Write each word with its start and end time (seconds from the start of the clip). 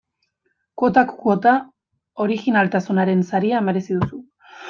Kuotak 0.81 1.11
kuota, 1.19 1.51
orijinaltasunaren 2.25 3.23
saria 3.33 3.63
merezi 3.69 3.99
duzu. 4.01 4.25